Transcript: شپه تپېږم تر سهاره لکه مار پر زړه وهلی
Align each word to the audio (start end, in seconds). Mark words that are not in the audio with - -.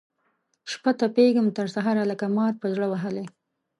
شپه 0.71 0.91
تپېږم 0.99 1.47
تر 1.57 1.67
سهاره 1.75 2.03
لکه 2.11 2.25
مار 2.35 2.53
پر 2.61 2.69
زړه 2.75 2.87
وهلی 2.89 3.25